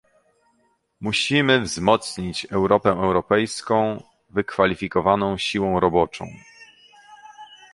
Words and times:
Musimy 1.01 1.61
wzmocnić 1.61 2.45
Europę 2.51 2.89
europejską 2.89 4.03
wykwalifikowaną 4.29 5.37
siłą 5.37 5.79
roboczą 5.79 6.27